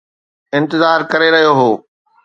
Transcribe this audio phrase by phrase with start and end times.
[0.57, 1.69] انتظار ڪري رهيو هو